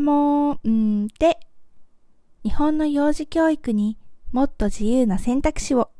[0.00, 1.38] もんで、
[2.42, 3.96] 日本の幼児教育に
[4.32, 5.90] もっと自由な選択肢を。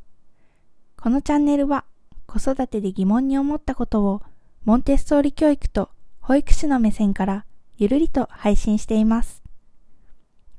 [1.01, 1.85] このチャンネルは
[2.27, 4.23] 子育てで疑問に思ったことを
[4.65, 7.45] モンテッソーリ教育と保育士の目線から
[7.79, 9.43] ゆるりと配信しています。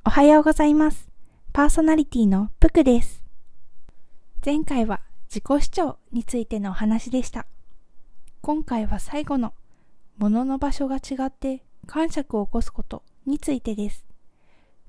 [0.06, 1.10] おはようございます。
[1.52, 3.22] パーソナリティのプクです。
[4.46, 7.46] 前回は自己主張についてのお話でした。
[8.42, 9.54] 今回は最後の
[10.18, 14.06] 物の場所が違って感触を起こすことについてです。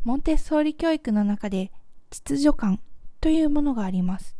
[0.05, 1.71] モンテッソーリ教育の中で
[2.11, 2.81] 秩序感
[3.21, 4.37] というものがあります。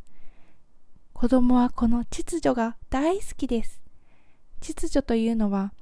[1.13, 3.81] 子供はこの秩序が大好きです。
[4.61, 5.73] 秩序というのは、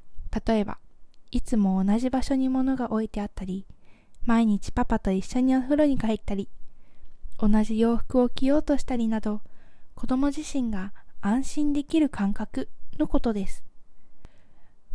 [0.46, 0.78] 例えば、
[1.30, 3.66] いつも同じ場所に物が置いてあったり、
[4.22, 6.48] 毎日パパと一緒にお風呂に入ったり、
[7.38, 9.40] 同じ洋服を着ようとしたりなど、
[9.94, 12.68] 子供自身が安心できる感覚
[12.98, 13.64] のことです。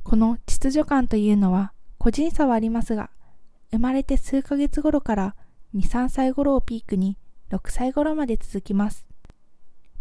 [0.05, 3.09] この秩序感というのは個人差はありますが、
[3.71, 5.35] 生まれて数ヶ月頃から
[5.75, 7.17] 2、3歳頃をピークに
[7.49, 9.07] 6歳頃まで続きます。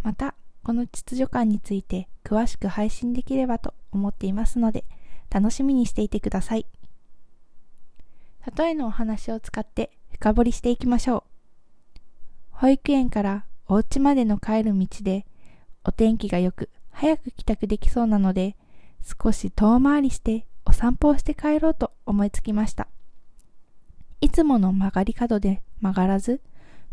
[0.03, 4.85] また、この秩序感について詳しく配信できればと思っていますので、
[5.31, 6.67] 楽しみにしていてください。
[8.59, 11.23] 例えのお話を使って深掘りしていきましょう。
[12.51, 15.25] 保育園からお家までの帰る道で、
[15.83, 18.55] お天気が良く早く帰宅できそうなので、
[19.05, 22.89] 少し遠回りしてお散歩をして帰ろうと思いつきました。
[24.21, 26.41] いつもの曲がり角で曲がらず、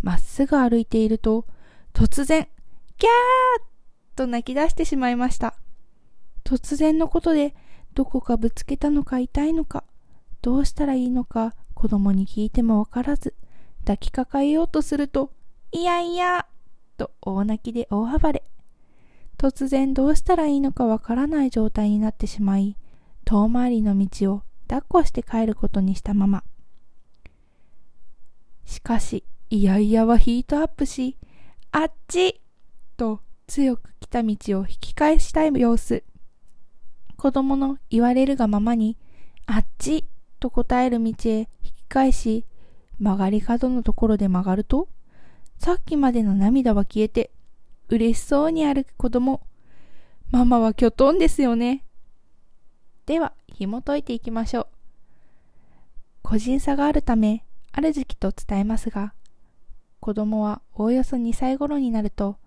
[0.02, 1.45] まっすぐ歩いていると、
[1.94, 2.48] 突然、
[2.98, 5.56] ギャーと泣き出してしまいました。
[6.44, 7.56] 突然のことで、
[7.94, 9.86] どこかぶつけたのか痛いのか、
[10.42, 13.34] どうしたらいいのか子供に聞いてもわからず、
[13.82, 15.32] 抱きかかえようとすると、
[15.72, 16.48] いやいや
[16.98, 18.44] と大泣きで大暴れ。
[19.42, 22.78] 突然どうしたらいいのかわからない状態になってしまい、
[23.25, 26.43] 遠回りの道を抱っこして帰ることにしたまま。
[28.66, 31.17] しかし、いやいやはヒートアップし、
[31.71, 32.39] あっち
[32.98, 36.04] と強く来た道を引き返したい様子。
[37.17, 38.95] 子供の言われるがままに、
[39.48, 40.05] あっち
[40.39, 42.45] と答える道へ引き返し、
[42.99, 44.87] 曲がり角のところで曲がると、
[45.58, 47.32] さっきまでの涙は消えて、
[47.92, 49.42] 嬉しそうに歩く子供。
[50.30, 51.84] ママはきょとんですよね。
[53.06, 54.68] では、紐解いていきましょう。
[56.22, 57.44] 個人差があるため、
[57.74, 59.14] ある時期と伝えますが、
[60.00, 62.38] 子供はおおよそ2歳頃になると、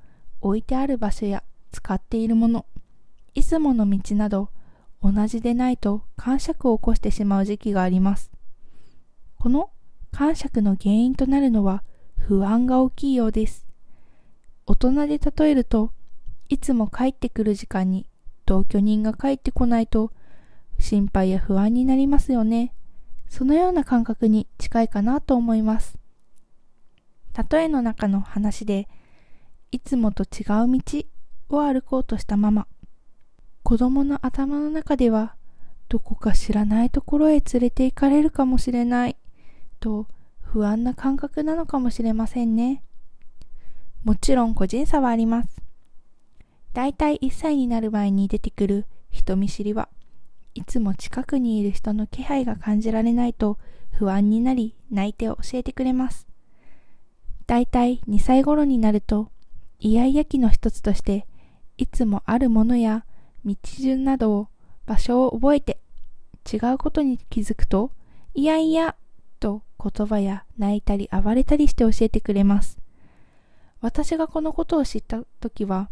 [0.40, 2.64] 置いてある場所や使っているもの、
[3.34, 4.48] いつもの道など、
[5.02, 8.30] 同じでないと感触を起こしてしまう時期があります。
[9.38, 9.68] この
[10.10, 11.84] 感触の原因となるのは
[12.16, 13.63] 不安が大きいようです。
[14.66, 15.92] 大人で例えると、
[16.48, 18.08] いつも帰ってくる時間に
[18.46, 20.12] 同居人が帰ってこないと
[20.78, 22.74] 心配や不安になりますよね。
[23.28, 25.98] そのような感覚に近いかなと思います。
[27.50, 28.88] 例えの中の話で、
[29.72, 31.02] いつもと違う道
[31.48, 32.66] を歩こうとしたまま、
[33.62, 35.34] 子供の頭の中では、
[35.88, 39.16] どこか知らないところへ連れて行かれるかもしれない、
[39.80, 40.06] と
[40.40, 42.82] 不安な感覚なのかもしれませんね。
[44.04, 45.62] もちろん個人差はあります。
[46.74, 49.88] だいたい1歳になる前に出てくる人見知りは
[50.54, 53.58] いつも近くにいる人の気配が感じられないと
[53.92, 56.26] 不安になり泣いて教えてくれます。
[57.46, 59.30] だいたい2歳頃になると
[59.78, 61.26] イヤイヤ期の一つとして
[61.78, 63.06] いつもあるものや
[63.44, 64.48] 道順などを
[64.84, 65.78] 場所を覚えて
[66.50, 67.90] 違うことに気づくと
[68.34, 68.96] いやいや
[69.40, 72.83] と言葉や泣いたり暴れたりして教えてくれます。
[73.84, 75.90] 私がこのことを知った時は、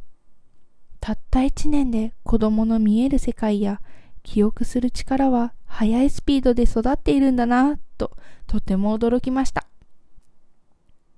[0.99, 3.83] たった一年で子供の見える世界や
[4.23, 8.17] 記憶する力は速いスピードで育っているんだなと
[8.47, 9.67] とても驚きました。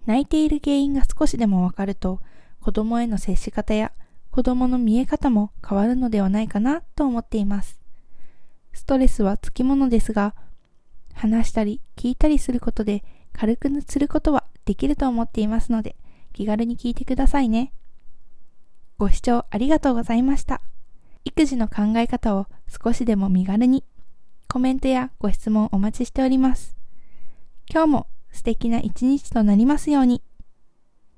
[0.05, 2.19] 泣いている原因が少しでもわかると
[2.61, 3.93] 子供への接し方や
[4.33, 7.79] 子供の見え方も変わるのではないかなと思っています。
[8.73, 10.35] ストレスはつきものですが、
[11.13, 15.95] 話したり聞いたりすることで軽くすることはできると思っていますので、
[16.35, 17.73] 気軽に聞いてくださいね。
[18.99, 20.61] ご視聴ありがとうございました。
[21.25, 22.49] 育児の考え方を
[22.85, 23.85] 少しでも身軽に、
[24.49, 26.77] コメントやご質問お待ちしております。
[27.71, 30.23] 今日も素敵な一日となりますように。